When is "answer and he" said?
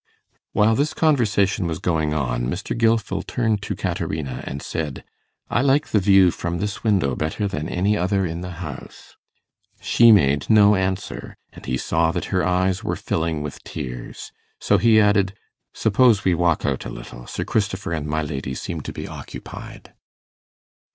10.73-11.77